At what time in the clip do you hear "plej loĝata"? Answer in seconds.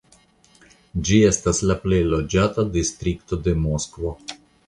1.83-2.67